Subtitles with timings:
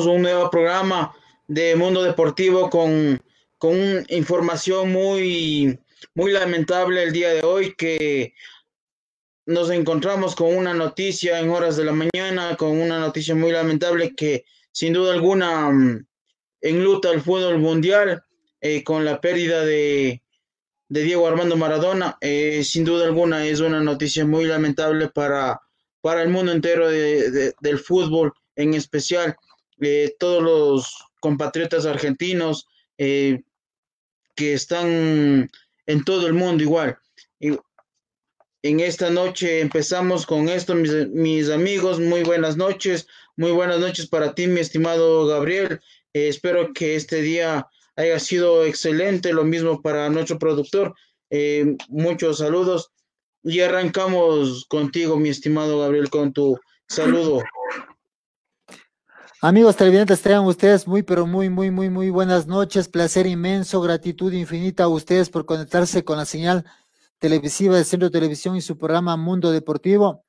[0.00, 1.14] un nuevo programa
[1.46, 3.20] de Mundo Deportivo con,
[3.58, 3.76] con
[4.08, 5.78] información muy,
[6.14, 8.32] muy lamentable el día de hoy que
[9.44, 14.14] nos encontramos con una noticia en horas de la mañana, con una noticia muy lamentable
[14.16, 16.06] que sin duda alguna mm,
[16.62, 18.24] enluta el fútbol mundial
[18.62, 20.22] eh, con la pérdida de,
[20.88, 22.16] de Diego Armando Maradona.
[22.22, 25.60] Eh, sin duda alguna es una noticia muy lamentable para,
[26.00, 29.36] para el mundo entero del fútbol, en especial
[29.82, 32.66] eh, todos los compatriotas argentinos
[32.96, 35.50] que están
[35.86, 36.98] en todo el mundo igual.
[37.40, 37.58] Y
[38.62, 41.98] en esta noche empezamos con esto, mis, mis, amigos.
[41.98, 43.06] Muy buenas noches.
[43.36, 45.80] Muy buenas noches para ti, mi estimado Gabriel.
[46.12, 47.66] Eh, espero que este día
[47.96, 49.32] haya sido excelente.
[49.32, 50.94] Lo mismo para nuestro productor.
[51.30, 52.92] Eh, muchos saludos.
[53.42, 57.42] Y arrancamos contigo, mi estimado Gabriel, con tu saludo.
[59.44, 62.88] Amigos televidentes, tengan ustedes muy, pero muy, muy, muy, muy buenas noches.
[62.88, 66.64] Placer inmenso, gratitud infinita a ustedes por conectarse con la señal
[67.18, 70.22] televisiva del Centro de Televisión y su programa Mundo Deportivo.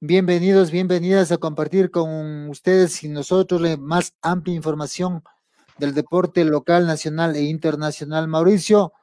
[0.00, 5.22] Bienvenidos, bienvenidas a compartir con ustedes y nosotros la más amplia información
[5.76, 8.28] del deporte local, nacional e internacional.
[8.28, 8.94] Mauricio,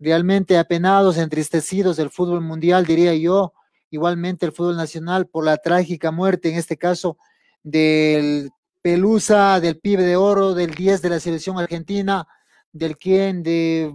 [0.00, 3.52] realmente apenados, entristecidos del fútbol mundial, diría yo,
[3.90, 7.16] igualmente el fútbol nacional por la trágica muerte, en este caso,
[7.62, 8.50] del
[8.84, 12.28] Pelusa, del pibe de oro, del 10 de la selección argentina,
[12.70, 13.90] del quien de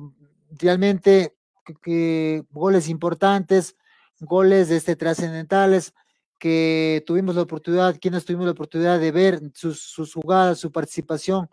[0.49, 1.35] realmente
[1.83, 3.75] que, goles importantes,
[4.19, 5.93] goles este, trascendentales
[6.39, 11.51] que tuvimos la oportunidad, quienes tuvimos la oportunidad de ver sus, sus jugadas, su participación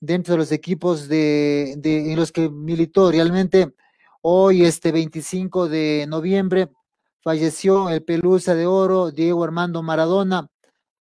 [0.00, 3.10] dentro de los equipos de, de, en los que militó.
[3.10, 3.74] Realmente
[4.22, 6.70] hoy, este 25 de noviembre,
[7.20, 10.48] falleció el Pelusa de Oro, Diego Armando Maradona,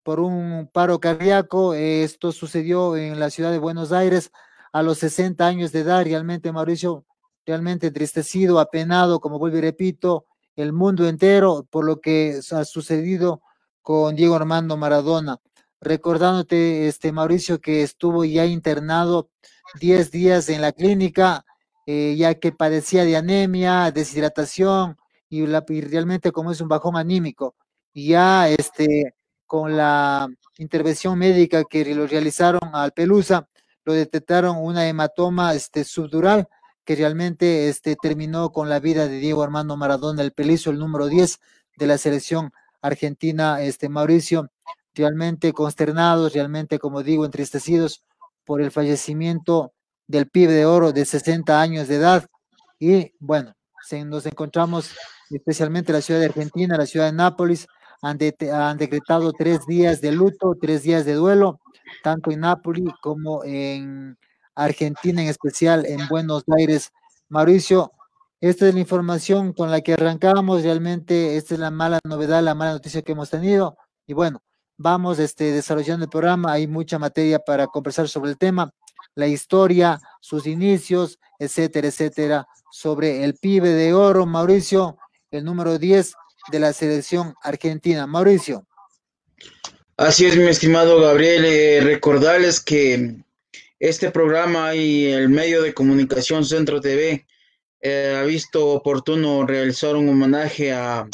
[0.05, 1.73] por un paro cardíaco.
[1.73, 4.31] Esto sucedió en la ciudad de Buenos Aires
[4.71, 6.03] a los 60 años de edad.
[6.03, 7.05] Realmente, Mauricio,
[7.43, 13.41] realmente entristecido, apenado, como vuelvo y repito, el mundo entero por lo que ha sucedido
[13.81, 15.39] con Diego Armando Maradona.
[15.81, 19.31] Recordándote, este Mauricio, que estuvo ya internado
[19.79, 21.45] 10 días en la clínica,
[21.87, 24.97] eh, ya que padecía de anemia, deshidratación
[25.29, 27.55] y, la, y realmente como es un bajón anímico.
[27.91, 33.47] Y ya este, con la intervención médica que lo realizaron al Pelusa,
[33.83, 36.47] lo detectaron una hematoma este, subdural
[36.83, 41.07] que realmente este, terminó con la vida de Diego Armando Maradona, el pelizo, el número
[41.07, 41.39] 10
[41.77, 42.51] de la selección
[42.81, 44.49] argentina, este Mauricio,
[44.93, 48.03] realmente consternados, realmente, como digo, entristecidos
[48.45, 49.73] por el fallecimiento
[50.07, 52.27] del pibe de oro de 60 años de edad.
[52.79, 53.55] Y bueno,
[54.05, 54.91] nos encontramos
[55.29, 57.67] especialmente en la ciudad de Argentina, la ciudad de Nápoles,
[58.01, 58.17] han,
[58.51, 61.59] han decretado tres días de luto, tres días de duelo,
[62.03, 64.17] tanto en Nápoles como en
[64.55, 66.91] Argentina, en especial en Buenos Aires.
[67.29, 67.91] Mauricio,
[68.41, 70.63] esta es la información con la que arrancamos.
[70.63, 73.77] Realmente esta es la mala novedad, la mala noticia que hemos tenido.
[74.07, 74.41] Y bueno,
[74.77, 76.51] vamos este, desarrollando el programa.
[76.51, 78.71] Hay mucha materia para conversar sobre el tema,
[79.15, 84.97] la historia, sus inicios, etcétera, etcétera, sobre el pibe de oro, Mauricio,
[85.31, 86.15] el número 10
[86.51, 88.07] de la selección argentina.
[88.07, 88.67] Mauricio.
[89.97, 91.45] Así es, mi estimado Gabriel.
[91.45, 93.15] Eh, recordarles que
[93.79, 97.25] este programa y el medio de comunicación Centro TV
[97.81, 101.07] eh, ha visto oportuno realizar un homenaje a,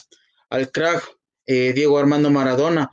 [0.50, 2.90] al crack eh, Diego Armando Maradona.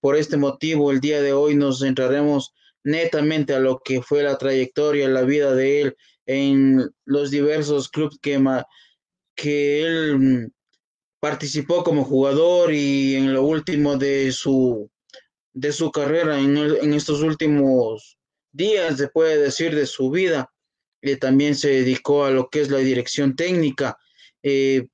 [0.00, 2.54] Por este motivo, el día de hoy nos centraremos
[2.84, 5.96] netamente a lo que fue la trayectoria, la vida de él
[6.26, 8.40] en los diversos clubes que,
[9.34, 10.52] que él
[11.26, 14.88] participó como jugador y en lo último de su,
[15.52, 18.16] de su carrera, en, en estos últimos
[18.52, 20.52] días, se puede decir, de su vida.
[21.02, 23.98] y también se dedicó a lo que es la dirección técnica
[24.44, 24.86] eh,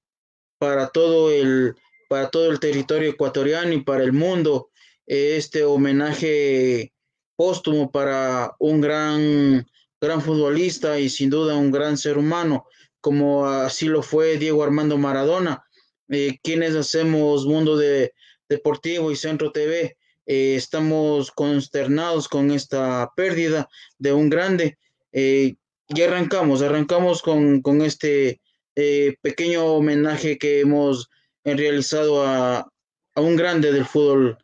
[0.58, 1.74] para, todo el,
[2.08, 4.70] para todo el territorio ecuatoriano y para el mundo.
[5.06, 6.94] Eh, este homenaje
[7.36, 9.66] póstumo para un gran,
[10.00, 12.64] gran futbolista y sin duda un gran ser humano,
[13.02, 15.66] como así lo fue Diego Armando Maradona,
[16.08, 18.12] eh, quienes hacemos Mundo de,
[18.52, 19.96] Deportivo y Centro TV.
[20.26, 23.68] Eh, estamos consternados con esta pérdida
[23.98, 24.78] de un grande.
[25.12, 25.56] Eh,
[25.88, 28.40] y arrancamos, arrancamos con, este
[28.76, 31.10] eh, pequeño homenaje que hemos
[31.44, 32.68] realizado a,
[33.16, 34.38] un grande del fútbol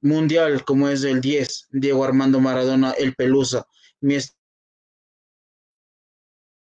[0.00, 3.64] mundial como es el 10, Diego Armando Maradona, el Pelusa.
[4.00, 4.16] Mi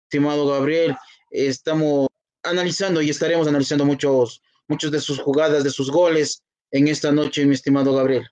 [0.08, 0.96] estimado Gabriel,
[1.31, 2.08] estamos
[2.46, 7.46] analizando y estaremos analizando muchos, muchos de sus jugadas, de sus goles, en esta noche,
[7.46, 8.28] mi estimado Gabriel.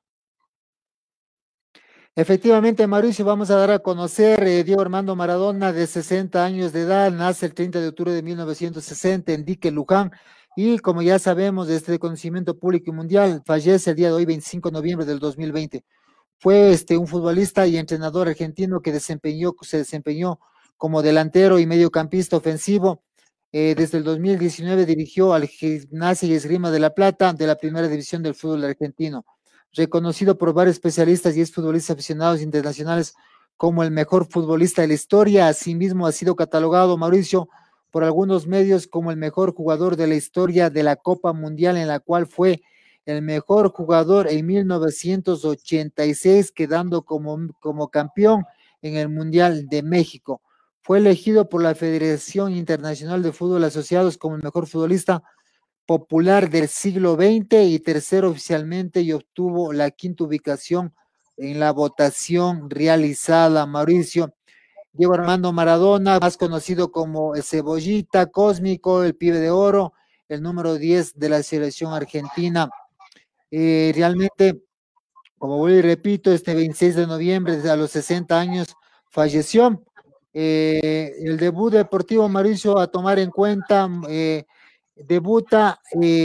[2.17, 6.83] Efectivamente, Mauricio, vamos a dar a conocer eh, Diego Armando Maradona, de 60 años de
[6.83, 10.13] edad, nace el 30 de octubre de 1960 en Dique, Luján,
[10.57, 14.25] y como ya sabemos, de este conocimiento público y mundial, fallece el día de hoy,
[14.25, 15.85] 25 de noviembre del 2020.
[16.39, 20.39] Fue este, un futbolista y entrenador argentino que desempeñó, se desempeñó
[20.77, 23.03] como delantero y mediocampista ofensivo.
[23.57, 27.87] Eh, desde el 2019 dirigió al Gimnasia y Esgrima de La Plata de la primera
[27.87, 29.25] división del fútbol argentino.
[29.73, 33.15] Reconocido por varios especialistas y es futbolista aficionados internacionales
[33.57, 35.47] como el mejor futbolista de la historia.
[35.47, 37.49] Asimismo, ha sido catalogado Mauricio
[37.93, 41.87] por algunos medios como el mejor jugador de la historia de la Copa Mundial, en
[41.87, 42.61] la cual fue
[43.07, 48.43] el mejor jugador en 1986, quedando como, como campeón
[48.83, 50.41] en el Mundial de México.
[50.85, 55.23] Fue elegido por la Federación Internacional de Fútbol Asociados como el mejor futbolista
[55.87, 60.95] popular del siglo XX y tercero oficialmente y obtuvo la quinta ubicación
[61.39, 63.65] en la votación realizada.
[63.65, 64.35] Mauricio
[64.93, 69.95] Diego Armando Maradona, más conocido como el Cebollita Cósmico, el Pibe de Oro,
[70.29, 72.69] el número 10 de la selección argentina.
[73.51, 74.63] Eh, realmente,
[75.39, 78.77] como voy y repito, este 26 de noviembre, a los 60 años,
[79.09, 79.83] falleció.
[80.35, 84.45] Eh, el debut deportivo Mauricio a tomar en cuenta, eh,
[84.97, 85.81] debuta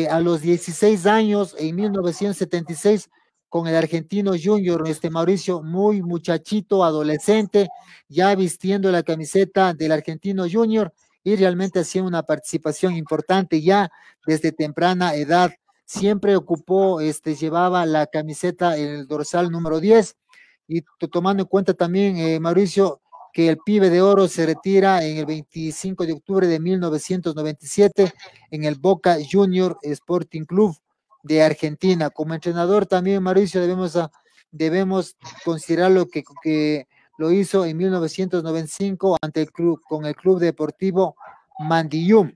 [0.09, 3.09] a los 16 años en 1976
[3.49, 7.69] con el argentino Junior, este Mauricio, muy muchachito, adolescente,
[8.07, 13.91] ya vistiendo la camiseta del argentino Junior y realmente hacía una participación importante ya
[14.25, 15.51] desde temprana edad.
[15.85, 20.15] Siempre ocupó, este, llevaba la camiseta el dorsal número 10
[20.67, 23.01] y tomando en cuenta también, eh, Mauricio,
[23.33, 28.11] que el pibe de oro se retira en el 25 de octubre de 1997
[28.51, 30.75] en el Boca Junior Sporting Club
[31.23, 32.09] de Argentina.
[32.09, 33.97] Como entrenador también, Mauricio, debemos,
[34.51, 35.15] debemos
[35.45, 36.87] considerar lo que,
[37.17, 41.15] lo hizo en 1995 ante el club, con el Club Deportivo
[41.59, 42.31] Mandillum.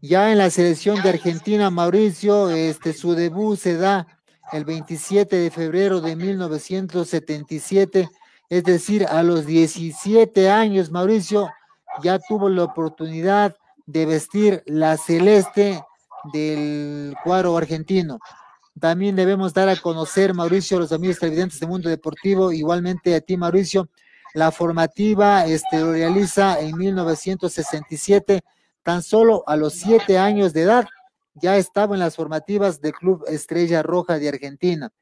[0.00, 4.06] Ya en la selección de Argentina, Mauricio, este, su debut se da
[4.52, 8.08] el 27 de febrero de 1977,
[8.48, 11.50] es decir, a los 17 años, Mauricio
[12.02, 13.56] ya tuvo la oportunidad
[13.86, 15.82] de vestir la celeste
[16.32, 18.18] del cuadro argentino.
[18.80, 23.36] También debemos dar a conocer, Mauricio, los amigos televidentes del mundo deportivo, igualmente a ti,
[23.36, 23.88] Mauricio,
[24.34, 28.42] la formativa este, lo realiza en 1967
[28.84, 30.86] Tan solo a los siete años de edad
[31.32, 34.92] ya estaba en las formativas del Club Estrella Roja de Argentina.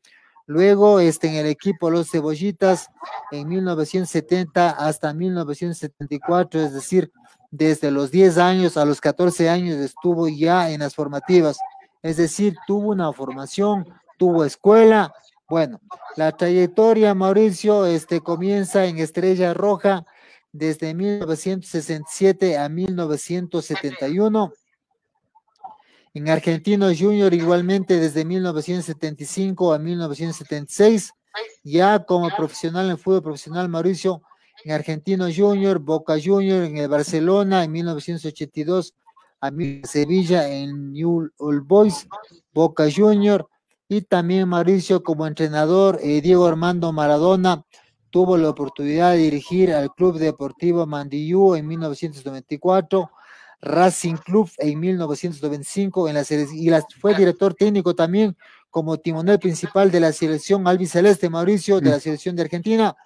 [0.46, 2.88] Luego este, en el equipo Los Cebollitas
[3.30, 7.12] en 1970 hasta 1974, es decir,
[7.50, 11.58] desde los 10 años a los 14 años estuvo ya en las formativas.
[12.02, 15.12] Es decir, tuvo una formación, tuvo escuela.
[15.48, 15.80] Bueno,
[16.16, 20.04] la trayectoria, Mauricio, este, comienza en Estrella Roja
[20.50, 24.52] desde 1967 a 1971.
[26.14, 31.12] En Argentino Junior igualmente desde 1975 a 1976.
[31.64, 34.22] Ya como profesional en fútbol profesional, Mauricio,
[34.64, 38.94] en Argentino Junior, Boca Junior, en el Barcelona en 1982
[39.40, 39.50] a
[39.84, 42.06] Sevilla en New Old Boys,
[42.52, 43.48] Boca Junior,
[43.88, 47.64] y también Mauricio como entrenador, eh, Diego Armando Maradona,
[48.10, 53.10] tuvo la oportunidad de dirigir al Club Deportivo Mandillú en 1994,
[53.62, 58.36] Racing Club en 1995 en la y fue director técnico también
[58.70, 62.00] como timonel principal de la selección albiceleste Mauricio de la mm.
[62.00, 62.96] selección de Argentina.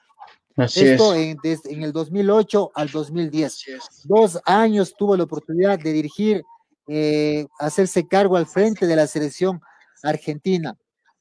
[0.57, 3.65] Esto En, en, el 2008 al 2010.
[4.05, 6.43] Dos años tuvo la oportunidad de dirigir,
[6.89, 9.61] eh, hacerse cargo al frente de la selección
[10.03, 10.75] argentina.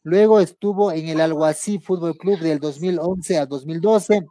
[0.03, 4.25] Luego estuvo en el Alguací Fútbol Club del 2011 a 2012.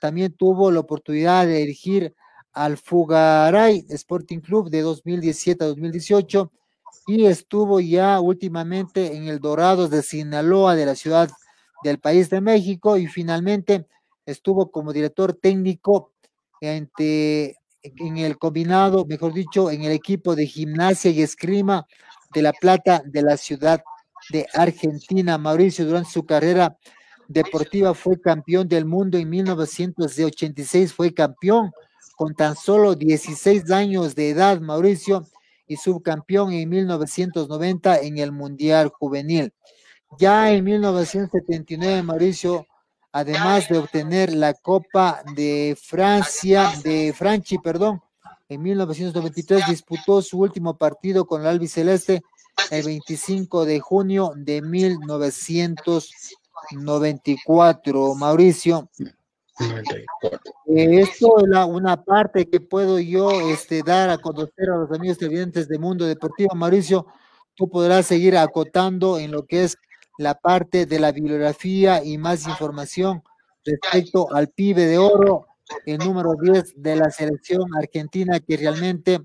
[0.00, 2.14] También tuvo la oportunidad de dirigir
[2.52, 6.52] al Fugaray Sporting Club de 2017 a 2018
[7.06, 11.30] y estuvo ya últimamente en el Dorados de Sinaloa de la ciudad
[11.82, 13.86] del país de México y finalmente
[14.26, 16.12] estuvo como director técnico
[16.60, 16.90] en
[18.16, 21.86] el combinado, mejor dicho, en el equipo de gimnasia y esgrima
[22.34, 23.82] de La Plata de la ciudad
[24.30, 25.38] de Argentina.
[25.38, 26.76] Mauricio durante su carrera
[27.28, 31.70] deportiva fue campeón del mundo en 1986, fue campeón
[32.20, 35.24] con tan solo 16 años de edad, Mauricio,
[35.66, 39.54] y subcampeón en 1990 en el Mundial Juvenil.
[40.18, 42.66] Ya en 1979, Mauricio,
[43.10, 48.02] además de obtener la Copa de Francia, de Franchi, perdón,
[48.50, 52.20] en 1993 disputó su último partido con el albiceleste
[52.70, 56.36] el 25 de junio de 1990.
[56.72, 58.88] 94, Mauricio.
[59.60, 60.40] 94.
[60.66, 64.90] Eh, esto es la, una parte que puedo yo este, dar a conocer a los
[64.92, 66.54] amigos televidentes de Mundo Deportivo.
[66.54, 67.06] Mauricio,
[67.54, 69.76] tú podrás seguir acotando en lo que es
[70.18, 73.22] la parte de la bibliografía y más información
[73.64, 75.46] respecto al pibe de oro,
[75.86, 79.20] el número 10 de la selección argentina que realmente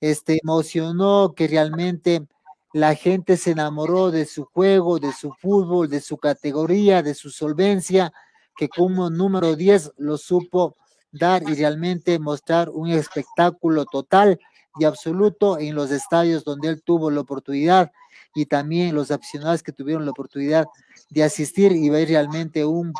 [0.00, 2.26] este, emocionó, que realmente
[2.72, 7.30] la gente se enamoró de su juego, de su fútbol, de su categoría, de su
[7.30, 8.12] solvencia,
[8.56, 10.76] que como número 10 lo supo
[11.12, 14.38] dar y realmente mostrar un espectáculo total
[14.78, 17.90] y absoluto en los estadios donde él tuvo la oportunidad
[18.34, 20.66] y también los aficionados que tuvieron la oportunidad
[21.08, 22.92] de asistir y ver realmente un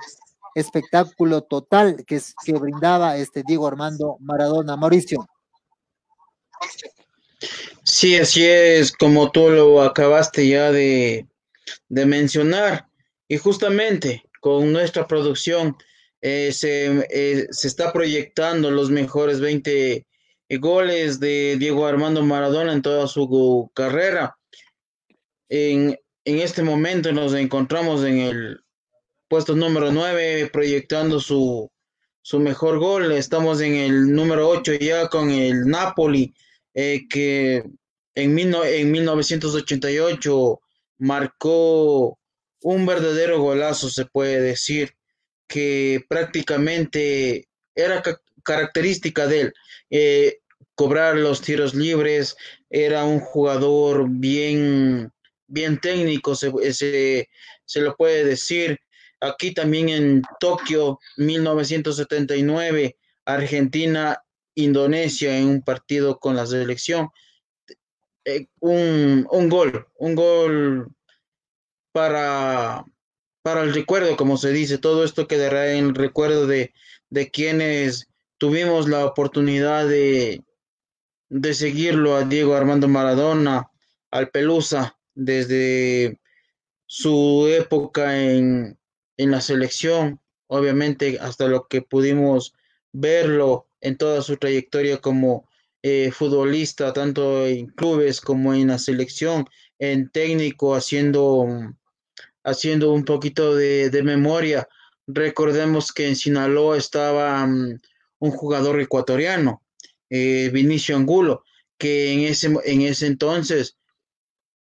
[0.55, 4.77] espectáculo total que, que brindaba este Diego Armando Maradona.
[4.77, 5.29] Mauricio.
[7.83, 11.27] Sí, así es, como tú lo acabaste ya de,
[11.89, 12.89] mencionar.
[13.29, 15.77] Y justamente con nuestra producción
[16.21, 20.07] eh, se, eh, se, está proyectando los mejores 20
[20.61, 24.39] goles de Diego Armando Maradona en toda su carrera.
[25.49, 28.61] En, en este momento nos encontramos en el
[29.27, 31.69] puesto número 9 proyectando su,
[32.23, 33.11] su mejor gol.
[33.11, 36.33] Estamos en el número 8 ya con el Napoli
[36.73, 37.65] eh, que
[38.15, 40.61] en, en 1988
[40.99, 42.17] marcó
[42.67, 44.97] un verdadero golazo, se puede decir,
[45.47, 48.03] que prácticamente era
[48.43, 49.55] característica de él.
[49.91, 50.39] Eh,
[50.75, 52.37] cobrar los tiros libres,
[52.69, 55.13] era un jugador bien,
[55.47, 57.29] bien técnico, se, se,
[57.65, 58.81] se lo puede decir.
[59.21, 64.21] Aquí también en Tokio, 1979, Argentina
[64.57, 67.11] Indonesia en un partido con la selección.
[68.25, 70.96] Eh, un, gol, un gol
[71.97, 72.85] para,
[73.41, 76.75] para el recuerdo, como se dice, todo esto quedará en recuerdo de,
[77.09, 80.45] de quienes tuvimos la oportunidad de,
[81.31, 83.71] de seguirlo a Diego Armando Maradona,
[84.11, 86.21] al Pelusa, desde
[86.85, 88.79] su época en,
[89.17, 92.53] en la selección, obviamente hasta lo que pudimos
[92.93, 95.49] verlo en toda su trayectoria como
[95.81, 99.49] eh, futbolista, tanto en clubes como en la selección,
[99.79, 101.47] en técnico, haciendo,
[102.47, 104.67] haciendo un poquito de, memoria.
[105.07, 107.79] Recordemos que en Sinaloa estaba mm,
[108.21, 109.63] un jugador ecuatoriano,
[110.09, 111.45] eh, Vinicio Angulo,
[111.77, 113.77] que en ese, en ese entonces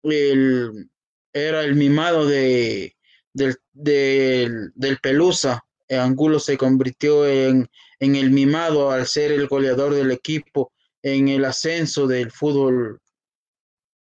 [0.03, 2.97] era el mimado de,
[3.33, 5.65] del, del Pelusa.
[5.89, 11.45] Angulo se convirtió en, en el mimado al ser el goleador del equipo en el
[11.45, 13.01] ascenso del fútbol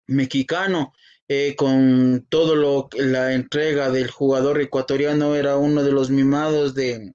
[0.08, 0.92] mexicano.
[1.28, 7.14] Eh, con todo lo la entrega del jugador ecuatoriano era uno de los mimados de,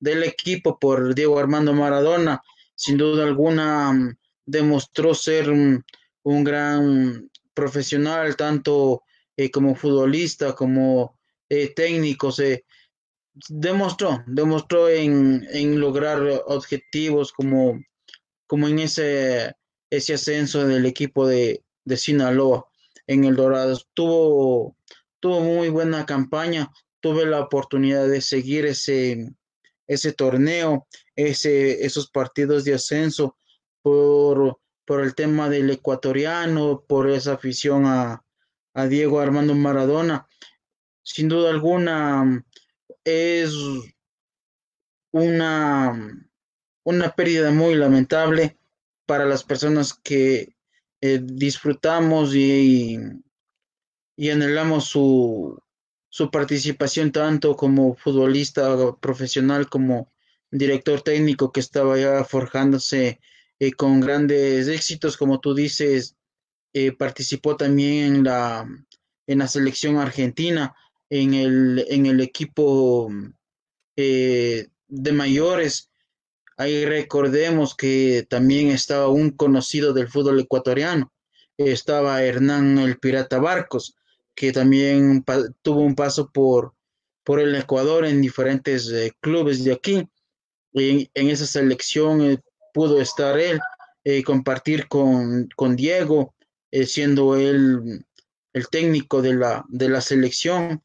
[0.00, 2.42] del equipo por Diego Armando Maradona.
[2.74, 4.16] Sin duda alguna mm,
[4.46, 5.84] demostró ser un,
[6.24, 9.02] gran profesional, tanto
[9.36, 12.32] eh, como futbolista como eh, técnico.
[12.32, 12.64] Se,
[13.48, 17.80] demostró, demostró en, en lograr objetivos como,
[18.48, 19.54] como en ese,
[19.88, 22.66] ese ascenso del equipo de, de Sinaloa
[23.12, 23.78] en el Dorado.
[23.94, 24.76] Tuvo,
[25.20, 29.34] tuvo muy buena campaña, tuve la oportunidad de seguir ese,
[29.86, 33.36] ese torneo, ese, esos partidos de ascenso
[33.82, 38.24] por, por el tema del ecuatoriano, por esa afición a,
[38.74, 40.26] a Diego Armando Maradona.
[41.02, 42.44] Sin duda alguna,
[43.04, 43.52] es
[45.12, 46.26] una,
[46.84, 48.56] una pérdida muy lamentable
[49.06, 50.54] para las personas que
[51.02, 52.98] eh, disfrutamos y,
[54.16, 55.60] y anhelamos su,
[56.08, 60.12] su participación tanto como futbolista profesional como
[60.50, 63.20] director técnico que estaba ya forjándose
[63.58, 66.16] eh, con grandes éxitos, como tú dices,
[66.72, 68.68] eh, participó también en la,
[69.26, 70.74] en la selección argentina,
[71.10, 73.08] en el, en el equipo
[73.96, 75.91] eh, de mayores.
[76.62, 81.12] Ahí recordemos que también estaba un conocido del fútbol ecuatoriano,
[81.58, 83.96] estaba Hernán el Pirata Barcos,
[84.36, 85.24] que también
[85.62, 86.72] tuvo un paso por,
[87.24, 90.08] por el Ecuador en diferentes eh, clubes de aquí.
[90.72, 92.38] En, en esa selección eh,
[92.72, 93.58] pudo estar él,
[94.24, 96.32] compartir con, con Diego,
[96.86, 98.04] siendo él
[98.52, 100.80] el técnico de la, de la selección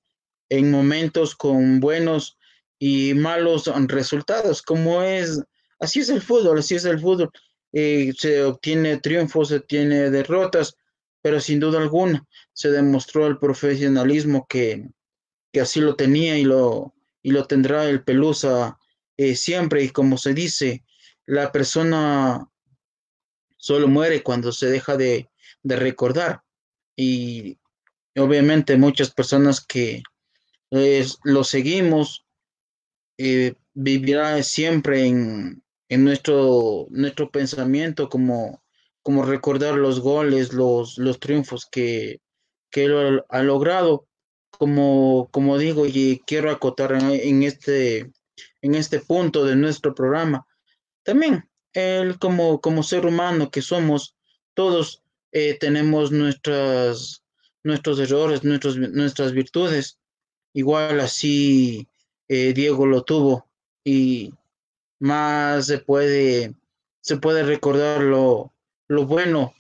[0.50, 2.40] en momentos con buenos
[2.80, 5.44] y malos resultados, como es,
[5.80, 7.32] así es el fútbol, así es el fútbol.
[7.74, 10.76] Eh, se obtiene triunfos, se tiene derrotas,
[11.22, 14.90] pero sin duda alguna se demostró el profesionalismo que,
[15.52, 18.78] que así lo tenía y lo, y lo tendrá el Pelusa
[19.18, 19.84] eh, siempre.
[19.84, 20.84] Y como se dice,
[21.26, 22.48] la persona
[23.58, 25.30] solo muere cuando se deja de,
[25.64, 26.42] de recordar.
[26.96, 27.60] Y
[28.16, 30.02] obviamente muchas personas que
[31.24, 32.26] lo seguimos
[33.18, 38.62] eh, vivirá siempre en, en, nuestro, nuestro pensamiento como,
[39.04, 42.22] como recordar los goles, los, los triunfos que,
[42.70, 44.06] que él ha, logrado.
[44.50, 48.12] Como, como digo, y quiero acotar en, este,
[48.62, 50.48] en este punto de nuestro programa,
[51.04, 54.16] también él como, como ser humano que somos,
[54.56, 57.24] todos eh, tenemos nuestras,
[57.64, 60.00] nuestros errores, nuestros, nuestras virtudes.
[60.54, 61.88] Igual así
[62.28, 63.48] eh, Diego lo tuvo
[63.84, 64.34] y
[65.00, 66.56] más se puede,
[67.02, 68.54] se puede recordar lo,
[68.88, 69.54] lo bueno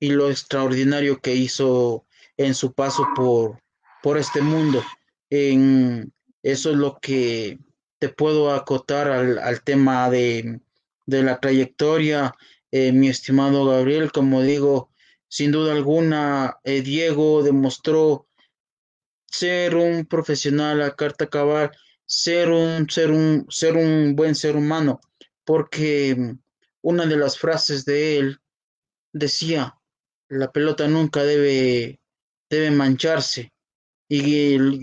[0.00, 3.60] y lo extraordinario que hizo en su paso por,
[4.02, 4.82] por este mundo.
[5.30, 7.58] En, eso es lo que
[7.98, 10.60] te puedo acotar al, al tema de,
[11.06, 12.34] de, la trayectoria,
[12.72, 14.10] eh, mi estimado Gabriel.
[14.10, 14.90] Como digo,
[15.28, 18.26] sin duda alguna, eh, Diego demostró
[19.26, 21.70] ser un profesional a carta cabal,
[22.12, 25.00] ser un, ser un, ser un buen ser humano,
[25.44, 26.36] porque
[26.82, 28.40] una de las frases de él
[29.14, 29.78] decía,
[30.28, 32.00] la pelota nunca debe,
[32.50, 33.54] debe mancharse,
[34.10, 34.78] y él,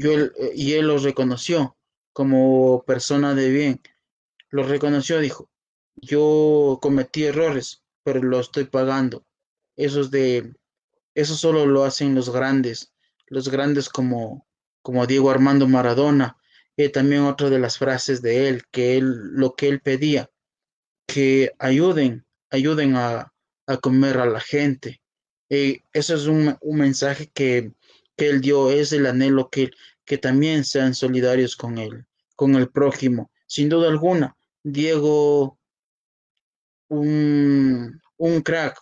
[0.55, 1.77] y él lo reconoció
[2.13, 3.81] como persona de bien,
[4.49, 5.51] lo reconoció, dijo,
[5.97, 9.23] yo cometí errores, pero lo estoy pagando.
[9.75, 10.55] Eso de,
[11.13, 12.91] eso solo lo hacen los grandes,
[13.27, 14.47] los grandes como,
[14.81, 16.38] como Diego Armando Maradona,
[16.79, 20.29] y también otra de las frases de él, que él, lo que él pedía,
[21.07, 23.33] que ayuden, ayuden a,
[23.67, 25.01] a comer a la gente.
[25.49, 27.73] Y eso es un, un mensaje que,
[28.15, 29.71] que, él dio, es el anhelo que,
[30.05, 32.05] que también sean solidarios con él,
[32.37, 33.29] con el prójimo.
[33.45, 35.59] Sin duda alguna, Diego,
[36.87, 38.79] un, un crack,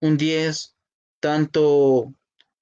[0.00, 0.76] un 10,
[1.20, 2.14] tanto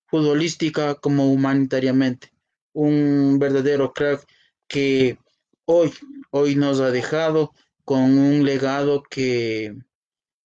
[0.07, 2.33] futbolística como humanitariamente.
[2.73, 4.27] Un verdadero crack
[4.69, 5.19] que
[5.65, 5.93] hoy,
[6.31, 7.53] hoy nos ha dejado
[7.85, 9.77] con un legado que,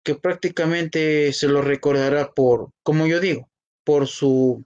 [0.02, 3.48] que prácticamente se lo recordará por, como yo digo,
[3.85, 4.64] por su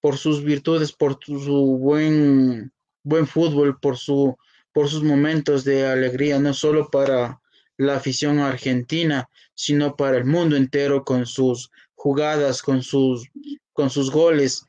[0.00, 2.72] por sus virtudes, por su buen
[3.04, 4.36] buen fútbol, por su
[4.72, 7.40] por sus momentos de alegría, no solo para
[7.76, 13.28] la afición argentina, sino para el mundo entero con sus jugadas, con sus
[13.72, 14.66] con sus goles,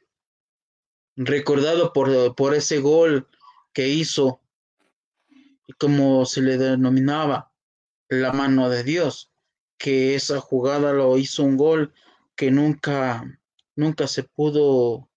[1.16, 3.28] recordado por, por ese gol
[3.74, 4.40] que hizo,
[5.80, 7.52] como se le denominaba,
[8.10, 9.32] la mano de Dios,
[9.78, 11.94] que esa jugada lo hizo un gol
[12.36, 13.40] que nunca,
[13.76, 15.10] nunca se pudo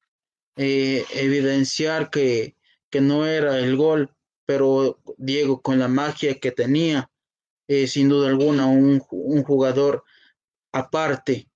[0.56, 2.56] eh, evidenciar que,
[2.90, 4.10] que, no era el gol,
[4.46, 7.10] pero Diego con la magia que tenía,
[7.68, 10.04] eh, sin duda alguna, un, un jugador
[10.72, 11.48] aparte,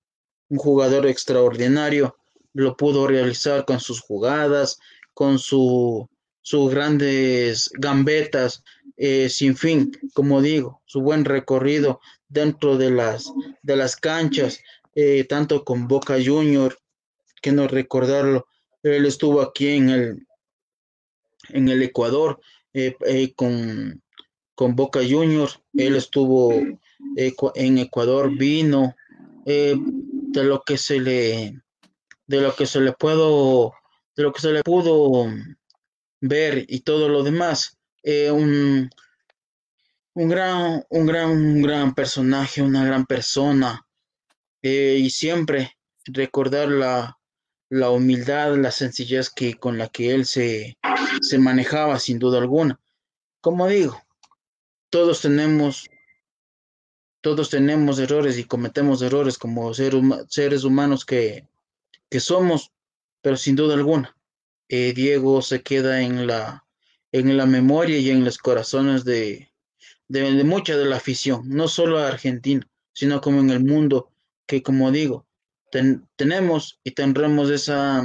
[0.49, 2.17] un jugador extraordinario,
[2.53, 4.79] lo pudo realizar con sus jugadas,
[5.13, 6.09] con su,
[6.41, 8.63] sus grandes gambetas
[8.97, 14.59] eh, sin fin, como digo, su buen recorrido dentro de las, de las canchas,
[14.95, 16.77] eh, tanto con Boca Junior,
[17.41, 18.47] que no recordarlo,
[18.83, 20.27] él estuvo aquí en el,
[21.49, 22.39] en el Ecuador
[22.73, 22.95] eh,
[23.35, 24.01] con,
[24.55, 28.95] con, Boca Junior, él estuvo en Ecuador, vino
[29.45, 31.59] de lo que se le
[32.27, 33.73] de lo que se le puedo
[34.15, 35.27] de lo que se le pudo
[36.21, 37.77] ver y todo lo demás.
[38.03, 38.89] Eh, un,
[40.13, 43.85] un, gran, un gran, un gran personaje, una gran persona.
[44.61, 47.17] Eh, y siempre recordar la,
[47.69, 50.77] la humildad, la sencillez que, con la que él se,
[51.21, 52.79] se manejaba, sin duda alguna.
[53.41, 54.01] Como digo,
[54.89, 55.89] todos tenemos
[57.21, 61.47] todos tenemos errores y cometemos errores como seres humanos que,
[62.09, 62.71] que somos,
[63.21, 64.17] pero sin duda alguna,
[64.71, 66.65] eh, Diego se queda en la,
[67.11, 69.51] en la memoria y en los corazones de,
[70.07, 74.13] de, mucha de la afición, no solo Argentina, sino como en el mundo,
[74.47, 75.27] que como digo,
[76.15, 78.01] tenemos y tendremos esa,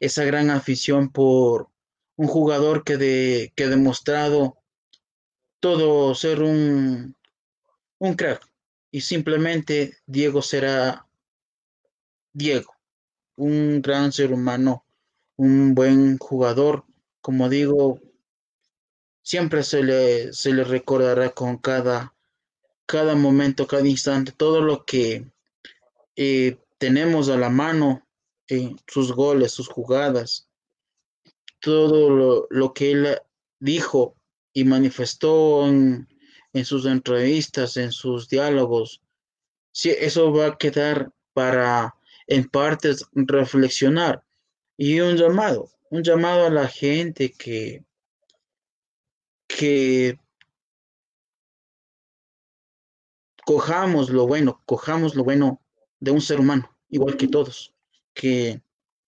[0.00, 1.68] esa gran afición por
[2.16, 4.58] un jugador que, de, que ha demostrado
[5.60, 7.14] todo ser un,
[7.98, 8.44] un crack.
[8.90, 11.06] Y simplemente Diego será
[12.32, 12.74] Diego,
[13.36, 14.85] un gran ser humano
[15.36, 16.84] un buen jugador.
[17.20, 18.00] Como digo,
[19.22, 22.14] siempre se le, se le recordará con cada,
[22.86, 25.30] cada momento, cada instante, todo lo que
[26.16, 28.06] eh, tenemos a la mano,
[28.48, 30.48] en sus goles, sus jugadas,
[31.60, 33.18] todo lo, que él
[33.58, 34.14] dijo
[34.52, 36.06] y manifestó en,
[36.64, 39.02] sus entrevistas, en sus diálogos,
[39.72, 41.96] sí, eso va a quedar para
[42.26, 44.22] en partes reflexionar
[44.76, 47.84] y un llamado, un llamado a la gente que,
[49.46, 50.18] que
[53.44, 55.62] cojamos lo bueno, cojamos lo bueno
[56.00, 57.74] de un ser humano, igual que todos,
[58.12, 58.60] que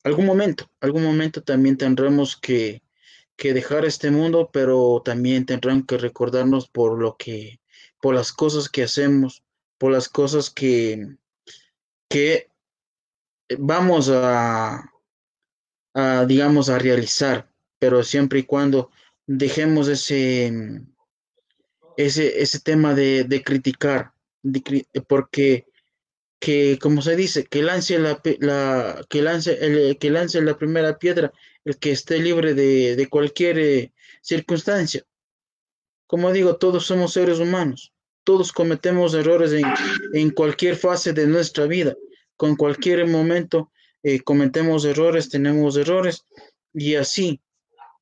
[0.03, 2.81] algún momento, algún momento también tendremos que,
[3.35, 7.59] que dejar este mundo, pero también tendrán que recordarnos por lo que,
[8.01, 9.43] por las cosas que hacemos,
[9.77, 11.17] por las cosas que,
[12.09, 12.49] que
[13.57, 14.91] vamos a,
[16.27, 18.91] digamos, a realizar, pero siempre y cuando
[19.25, 20.51] dejemos ese,
[21.97, 24.13] ese, ese tema de, de criticar,
[25.07, 25.65] porque
[26.39, 30.99] que como se dice, que lance la, la que lance el, que lance la primera
[30.99, 31.33] piedra
[31.65, 35.03] el que esté libre de, de cualquier eh, circunstancia.
[36.05, 37.91] Como digo, todos somos seres humanos,
[38.23, 39.65] todos cometemos errores en,
[40.13, 41.97] en cualquier fase de nuestra vida,
[42.37, 43.71] con cualquier momento
[44.07, 46.23] eh, cometemos errores, tenemos errores
[46.73, 47.41] y así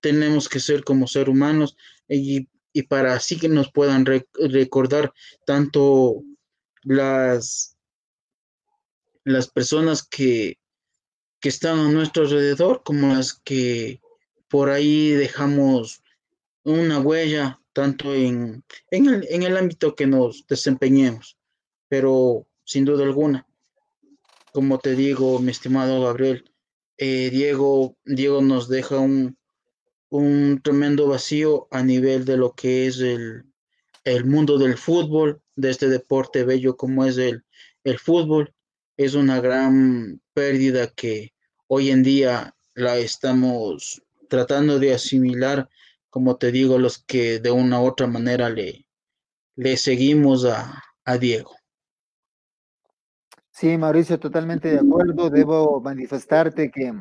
[0.01, 1.75] tenemos que ser como ser humanos
[2.07, 5.11] y, y para así que nos puedan recordar
[5.47, 6.21] tanto
[6.83, 7.75] las
[9.23, 10.59] las personas que,
[11.39, 13.99] que están a nuestro alrededor, como las que
[14.47, 16.03] por ahí dejamos
[16.63, 21.35] una huella, tanto en, en, el, en el ámbito que nos desempeñemos.
[21.87, 23.47] Pero sin duda alguna,
[24.55, 26.49] como te digo, mi estimado Gabriel,
[26.97, 29.37] eh, Diego, Diego nos deja un,
[30.09, 33.43] un tremendo vacío a nivel de lo que es el,
[34.05, 37.43] el mundo del fútbol, de este deporte bello como es el,
[37.83, 38.53] el fútbol
[38.95, 41.33] es una gran pérdida que
[41.67, 45.67] hoy en día la estamos tratando de asimilar,
[46.09, 48.87] como te digo, los que de una u otra manera le,
[49.57, 51.57] le seguimos a, a Diego.
[53.57, 55.29] Sí, Mauricio, totalmente de acuerdo.
[55.29, 56.93] Debo manifestarte que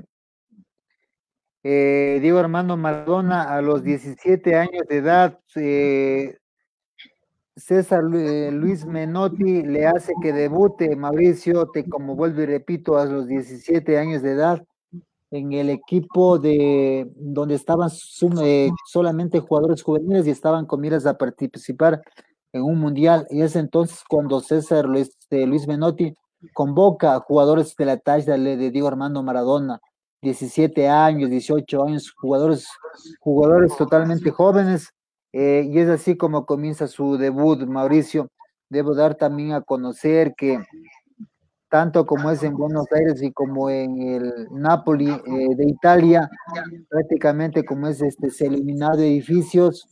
[1.65, 6.39] eh, Diego Armando Maradona a los 17 años de edad eh,
[7.57, 13.05] César eh, Luis Menotti le hace que debute Mauricio, te, como vuelvo y repito, a
[13.05, 14.65] los 17 años de edad
[15.33, 22.01] en el equipo de donde estaban solamente jugadores juveniles y estaban con miras a participar
[22.53, 23.27] en un mundial.
[23.29, 26.15] Y es entonces cuando César Luis, este, Luis Menotti
[26.53, 29.81] convoca a jugadores de la talla de Diego Armando Maradona,
[30.23, 32.67] 17 años, 18 años, jugadores,
[33.21, 34.91] jugadores totalmente jóvenes
[35.37, 38.31] eh, y es así como comienza su debut, Mauricio.
[38.71, 40.61] Debo dar también a conocer que
[41.69, 46.31] tanto como es en Buenos Aires y como en el Napoli eh, de Italia,
[46.89, 49.89] prácticamente como es este, se eliminado edificios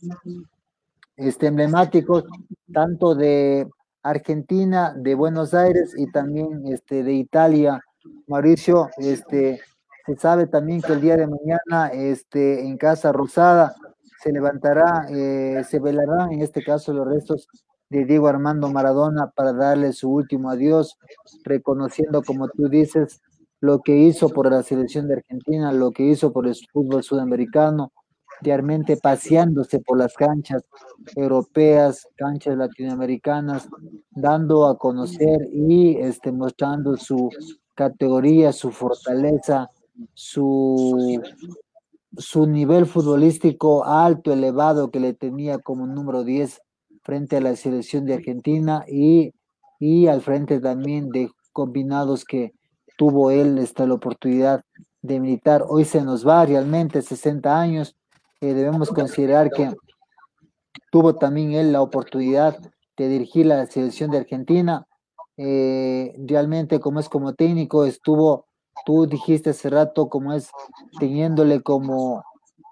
[1.17, 2.23] este, emblemáticos,
[2.71, 3.67] tanto de
[4.03, 7.81] Argentina, de Buenos Aires y también este, de Italia.
[8.27, 9.61] Mauricio, este,
[10.05, 13.73] se sabe también que el día de mañana este, en Casa Rosada
[14.21, 17.47] se levantará, eh, se velará en este caso los restos
[17.89, 20.97] de Diego Armando Maradona para darle su último adiós,
[21.43, 23.21] reconociendo, como tú dices,
[23.61, 27.93] lo que hizo por la selección de Argentina, lo que hizo por el fútbol sudamericano,
[28.43, 30.63] realmente paseándose por las canchas
[31.15, 33.67] europeas, canchas latinoamericanas,
[34.11, 37.29] dando a conocer y este, mostrando su
[37.75, 39.69] categoría, su fortaleza,
[40.13, 41.21] su
[42.17, 46.61] su nivel futbolístico alto, elevado que le tenía como número 10
[47.03, 49.33] frente a la selección de Argentina y,
[49.79, 52.53] y al frente también de combinados que
[52.97, 54.63] tuvo él esta la oportunidad
[55.01, 55.65] de militar.
[55.67, 57.95] Hoy se nos va realmente 60 años.
[58.51, 59.71] Debemos considerar que
[60.91, 62.57] tuvo también él la oportunidad
[62.97, 64.85] de dirigir la selección de Argentina.
[65.37, 68.45] Eh, realmente como es como técnico estuvo
[68.85, 70.51] tú dijiste hace rato como es
[70.99, 72.23] teniéndole como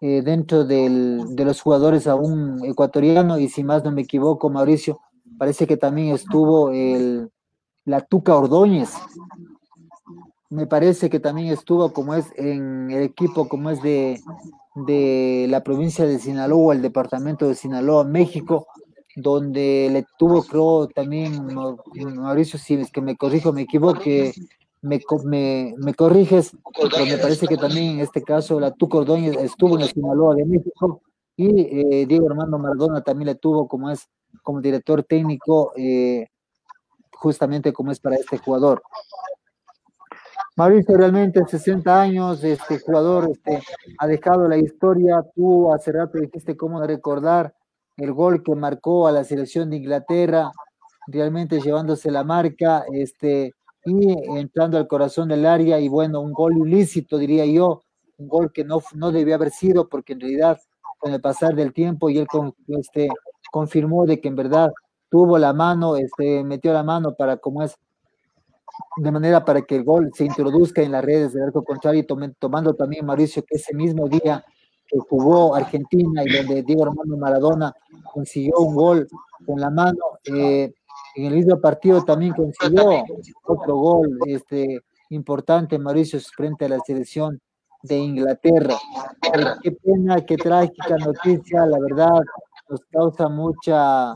[0.01, 4.51] eh, dentro del, de los jugadores a un ecuatoriano y si más no me equivoco
[4.51, 4.99] Mauricio
[5.39, 7.31] parece que también estuvo el
[7.85, 8.93] la Tuca Ordóñez
[10.51, 14.21] me parece que también estuvo como es en el equipo como es de,
[14.75, 18.67] de la provincia de Sinaloa, el departamento de Sinaloa, México,
[19.15, 21.47] donde le tuvo, creo, también,
[22.15, 24.33] Mauricio, si es que me corrijo, me equivoque,
[24.81, 29.35] me, me, me, corriges, pero me parece que también en este caso la Tuco Ordóñez
[29.37, 31.01] estuvo en el Sinaloa de México
[31.35, 34.07] y eh, Diego Armando Maradona también le tuvo como es
[34.43, 36.27] como director técnico, eh,
[37.11, 38.81] justamente como es para este jugador.
[40.57, 43.63] Mauricio, realmente 60 años, este jugador este,
[43.97, 45.23] ha dejado la historia.
[45.33, 47.53] Tú hace rato dijiste cómo recordar
[47.95, 50.51] el gol que marcó a la selección de Inglaterra,
[51.07, 53.53] realmente llevándose la marca este,
[53.85, 55.79] y entrando al corazón del área.
[55.79, 57.83] Y bueno, un gol ilícito, diría yo,
[58.17, 60.59] un gol que no, no debía haber sido, porque en realidad,
[60.99, 62.27] con el pasar del tiempo, y él
[62.67, 63.07] este,
[63.51, 64.71] confirmó de que en verdad
[65.09, 67.77] tuvo la mano, este, metió la mano para, como es,
[68.97, 72.05] de manera para que el gol se introduzca en las redes del arco contrario,
[72.39, 74.43] tomando también Mauricio que ese mismo día
[74.87, 77.73] que jugó Argentina y donde Diego Armando Maradona
[78.13, 79.07] consiguió un gol
[79.45, 80.73] con la mano, eh,
[81.15, 83.03] en el mismo partido también consiguió
[83.45, 87.39] otro gol este, importante Mauricio frente a la selección
[87.83, 88.75] de Inglaterra.
[89.63, 92.21] qué pena, qué trágica noticia, la verdad
[92.69, 94.15] nos causa mucha,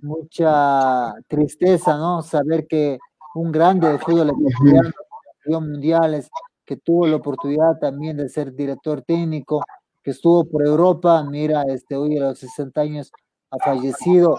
[0.00, 2.22] mucha tristeza, ¿no?
[2.22, 2.98] Saber que
[3.34, 4.90] un grande de fútbol ecuatoriano,
[5.60, 6.30] mundiales,
[6.64, 9.62] que tuvo la oportunidad también de ser director técnico,
[10.02, 13.12] que estuvo por Europa, mira, este, hoy a los 60 años
[13.50, 14.38] ha fallecido,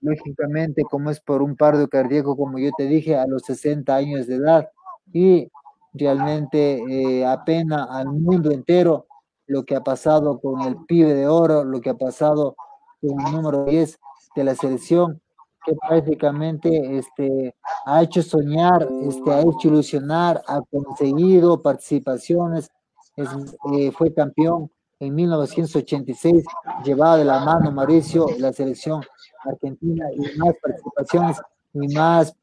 [0.00, 4.26] lógicamente, como es por un pardo cardíaco, como yo te dije, a los 60 años
[4.26, 4.68] de edad,
[5.12, 5.48] y
[5.92, 9.06] realmente eh, apena al mundo entero
[9.46, 12.56] lo que ha pasado con el pibe de oro, lo que ha pasado
[13.00, 13.98] con el número 10
[14.34, 15.20] de la selección,
[15.64, 17.54] que prácticamente este,
[17.86, 22.70] ha hecho soñar, este, ha hecho ilusionar, ha conseguido participaciones,
[23.16, 26.44] eh, fue campeón en 1986,
[26.84, 29.02] llevado de la mano Mauricio la selección
[29.44, 31.40] argentina y más participaciones
[31.74, 32.34] y más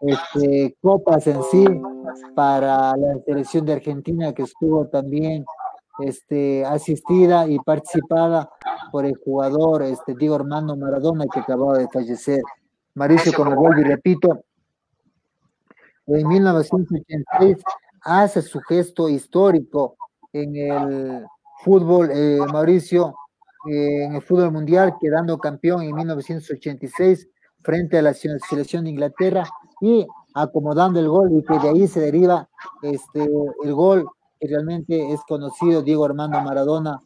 [0.00, 1.66] este, copas en sí
[2.34, 5.44] para la selección de Argentina que estuvo también
[6.00, 8.48] este, asistida y participada
[8.90, 12.40] por el jugador este, Diego Armando Maradona que acababa de fallecer.
[13.00, 14.44] Mauricio, como vuelvo y repito,
[16.06, 17.56] en 1986
[18.02, 19.96] hace su gesto histórico
[20.34, 21.24] en el
[21.64, 23.14] fútbol, eh, Mauricio,
[23.70, 27.26] eh, en el fútbol mundial, quedando campeón en 1986
[27.62, 29.44] frente a la selección de Inglaterra
[29.80, 32.50] y acomodando el gol y que de ahí se deriva
[32.82, 33.26] este,
[33.64, 37.00] el gol que realmente es conocido, Diego Armando Maradona,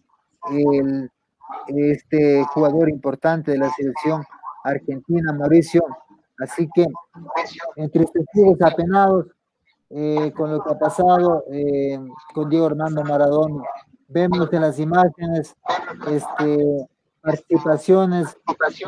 [0.50, 1.08] el,
[1.68, 4.24] este jugador importante de la selección
[4.64, 5.82] argentina, Mauricio.
[6.38, 6.86] Así que
[7.76, 9.26] entristecidos, apenados
[9.90, 11.98] eh, con lo que ha pasado eh,
[12.34, 13.62] con Diego Armando Maradona.
[14.08, 15.54] Vemos en las imágenes
[16.08, 16.88] este,
[17.20, 18.36] participaciones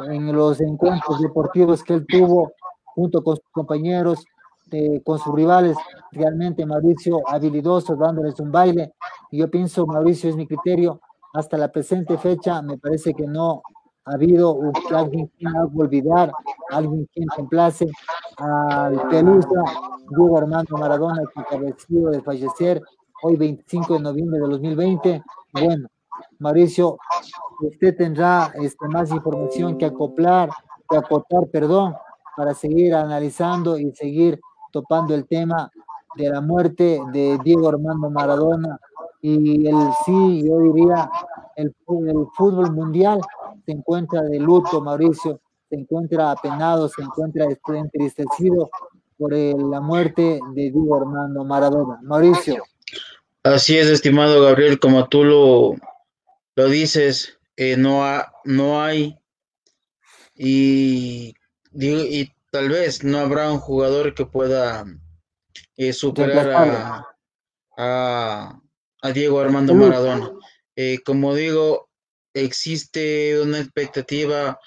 [0.08, 2.52] en los encuentros deportivos que él tuvo
[2.84, 4.24] junto con sus compañeros,
[4.72, 5.76] eh, con sus rivales,
[6.10, 8.94] realmente Mauricio habilidoso, dándoles un baile.
[9.30, 11.00] Y yo pienso, Mauricio es mi criterio,
[11.34, 13.62] hasta la presente fecha me parece que no
[14.06, 14.58] ha habido
[14.94, 16.32] alguien que haga olvidar,
[16.70, 17.86] alguien quien complace
[18.38, 19.62] al Pelusa,
[20.10, 22.80] Diego Armando Maradona, que acabó de fallecer
[23.22, 25.22] hoy 25 de noviembre de 2020.
[25.52, 25.88] Bueno,
[26.38, 26.98] Mauricio,
[27.60, 30.50] usted tendrá este, más información que acoplar,
[30.88, 31.96] que acotar, perdón,
[32.36, 34.38] para seguir analizando y seguir
[34.70, 35.70] topando el tema
[36.14, 38.78] de la muerte de Diego Armando Maradona
[39.20, 41.10] y el sí, yo diría,
[41.56, 41.74] el,
[42.06, 43.20] el fútbol mundial
[43.66, 48.70] se encuentra de luto, Mauricio, se encuentra apenado, se encuentra entristecido
[49.18, 51.98] por la muerte de Diego Armando Maradona.
[52.02, 52.62] Mauricio.
[53.42, 55.74] Así es, estimado Gabriel, como tú lo,
[56.54, 58.02] lo dices, eh, no,
[58.44, 59.18] no hay
[60.34, 61.34] y,
[61.72, 64.84] y tal vez no habrá un jugador que pueda
[65.76, 67.06] eh, superar
[67.76, 68.60] a,
[69.02, 70.30] a, Diego Armando Maradona.
[70.74, 71.85] Eh, como digo,
[72.44, 74.58] existe una expectativa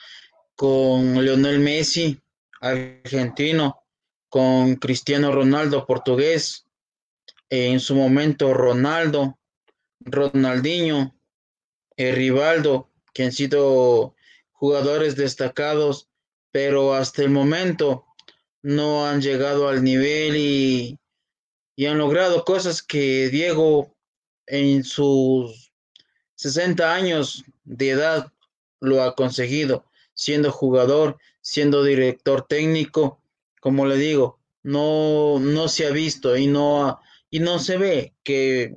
[0.56, 2.20] con Leonel Messi,
[2.62, 3.84] argentino,
[4.28, 6.66] con Cristiano Ronaldo, portugués,
[7.50, 9.40] en su momento Ronaldo,
[10.00, 11.16] Ronaldinho,
[11.98, 14.16] eh, Rivaldo, que han sido
[14.52, 16.10] jugadores destacados,
[16.52, 18.06] pero hasta el momento
[18.62, 21.00] no han llegado al nivel y,
[21.76, 23.96] y han logrado cosas que Diego
[24.46, 25.72] en sus
[26.36, 28.34] 60 años de edad
[28.82, 33.22] lo ha conseguido, siendo jugador, siendo director técnico,
[33.62, 38.76] como le digo, no, no se ha visto y no, y no se ve que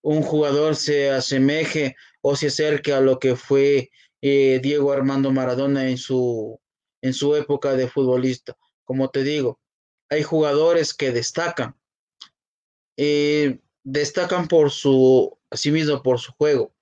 [0.00, 3.90] un jugador se asemeje o se acerque a lo que fue
[4.22, 6.60] eh, Diego Armando Maradona en su,
[7.02, 8.56] en su época de futbolista.
[8.84, 9.58] Como te digo,
[10.08, 11.76] hay jugadores que destacan,
[12.96, 16.72] eh, destacan por su, mismo por su juego,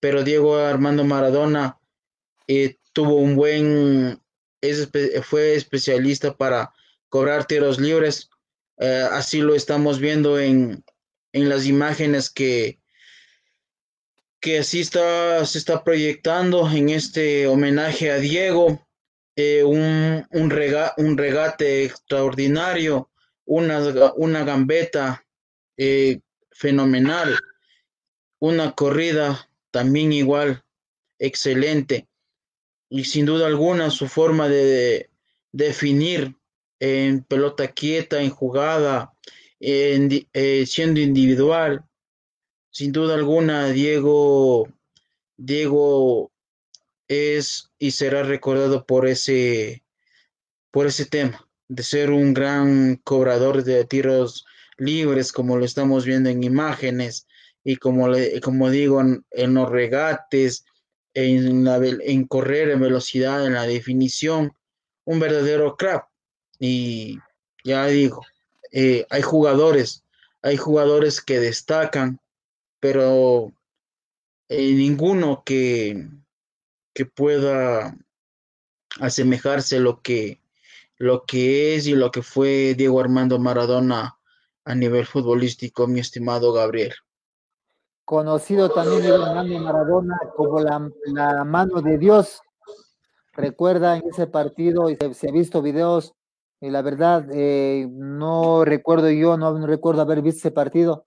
[0.00, 1.78] pero Diego Armando Maradona
[2.46, 4.20] eh, tuvo un buen,
[5.22, 6.72] fue especialista para
[7.08, 8.28] cobrar tiros libres,
[8.80, 10.84] Eh, así lo estamos viendo en,
[11.32, 12.78] en las imágenes que,
[14.40, 18.86] que así está, se está proyectando en este homenaje a Diego.
[19.34, 20.52] Eh, un, un,
[20.96, 23.10] un, regate extraordinario,
[23.44, 23.78] una,
[24.16, 25.24] una gambeta
[26.52, 27.36] fenomenal,
[28.40, 29.47] una corrida
[29.78, 30.64] también igual
[31.20, 32.08] excelente
[32.90, 35.08] y sin duda alguna su forma de,
[35.52, 36.34] definir
[36.80, 39.12] en pelota quieta, en jugada,
[39.60, 41.84] en, eh, siendo individual.
[42.70, 44.68] Sin duda alguna, Diego,
[45.36, 46.32] Diego
[47.06, 49.84] es y será recordado por ese,
[50.72, 54.44] por ese tema, de ser un gran cobrador de tiros
[54.76, 57.27] libres, como lo estamos viendo en imágenes,
[57.68, 60.64] y como, le, como digo, en, los regates,
[61.12, 64.54] en, la, en correr en velocidad, en la definición,
[65.04, 66.08] un verdadero crack.
[66.58, 67.18] Y
[67.64, 68.24] ya digo,
[68.72, 70.02] eh, hay jugadores,
[70.40, 72.20] hay jugadores que destacan,
[72.80, 73.52] pero
[74.48, 76.08] eh, ninguno que,
[76.94, 77.94] que pueda
[78.98, 80.40] asemejarse lo que,
[80.96, 84.18] lo que es y lo que fue Diego Armando Maradona
[84.64, 86.94] a nivel futbolístico, mi estimado Gabriel
[88.08, 92.40] conocido también Diego Armando Maradona como la, mano de Dios.
[93.34, 96.14] Recuerda en ese partido, y se, ha visto videos,
[96.58, 101.04] y la verdad, eh, no recuerdo yo, no, recuerdo haber visto ese partido,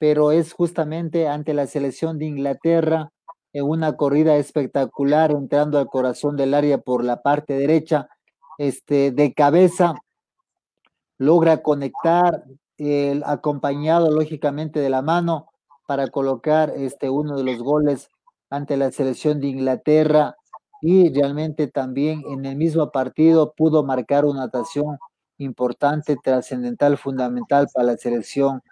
[0.00, 3.12] pero es justamente ante la selección de Inglaterra,
[3.52, 8.08] en una corrida espectacular, entrando al corazón del área por la parte derecha,
[8.58, 9.94] este, de cabeza,
[11.16, 12.42] logra conectar,
[12.76, 15.49] el, acompañado lógicamente de la mano,
[15.90, 18.10] para colocar este, uno de los goles
[18.48, 20.36] ante la selección de Inglaterra
[20.80, 24.98] y realmente también en el mismo partido pudo marcar una actuación
[25.38, 28.62] importante, trascendental, fundamental para la selección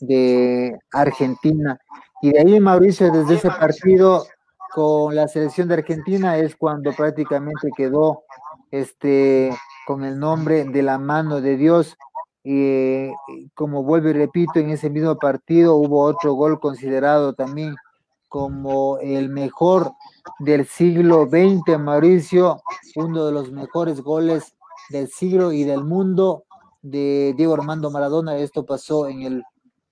[0.00, 1.80] de Argentina.
[2.20, 4.26] Y de ahí, Mauricio, desde ese partido
[4.74, 8.24] con la selección de Argentina es cuando prácticamente quedó
[8.70, 9.50] este,
[9.86, 11.96] con el nombre de la mano de Dios
[12.48, 13.10] y
[13.54, 17.74] como vuelvo y repito, en ese mismo partido hubo otro gol considerado también
[18.28, 19.90] como el mejor
[20.38, 22.62] del siglo XX, Mauricio,
[22.94, 24.54] uno de los mejores goles
[24.90, 26.44] del siglo y del mundo
[26.82, 28.36] de Diego Armando Maradona.
[28.36, 29.42] Esto pasó en el,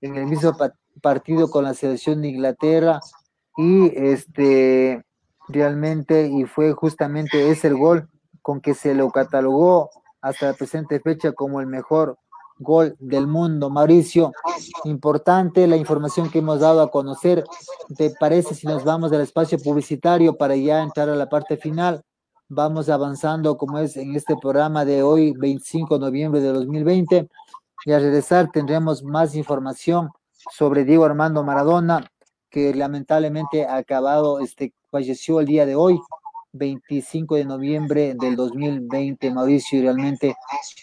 [0.00, 0.56] en el mismo
[1.02, 3.00] partido con la selección de Inglaterra
[3.56, 5.04] y este
[5.48, 8.08] realmente y fue justamente ese el gol
[8.42, 9.90] con que se lo catalogó
[10.20, 12.16] hasta la presente fecha como el mejor
[12.58, 13.70] gol del mundo.
[13.70, 14.32] Mauricio,
[14.84, 17.44] importante la información que hemos dado a conocer.
[17.96, 22.02] ¿Te parece si nos vamos al espacio publicitario para ya entrar a la parte final?
[22.48, 27.28] Vamos avanzando como es en este programa de hoy, 25 de noviembre de 2020.
[27.86, 30.10] Y al regresar tendremos más información
[30.52, 32.06] sobre Diego Armando Maradona,
[32.50, 36.00] que lamentablemente ha acabado, este, falleció el día de hoy,
[36.52, 40.36] 25 de noviembre del 2020, Mauricio, y realmente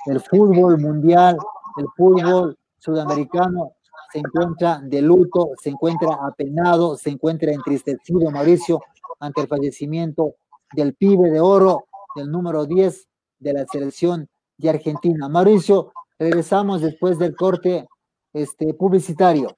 [0.05, 1.38] el fútbol mundial
[1.77, 3.73] el fútbol sudamericano
[4.12, 8.81] se encuentra de luto, se encuentra apenado, se encuentra entristecido, Mauricio,
[9.19, 10.36] ante el fallecimiento
[10.73, 13.07] del pibe de oro, del número 10
[13.39, 15.29] de la selección de Argentina.
[15.29, 17.88] Mauricio, regresamos después del corte
[18.34, 19.55] este, publicitario.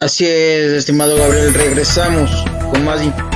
[0.00, 3.35] Así es, estimado Gabriel, regresamos con más información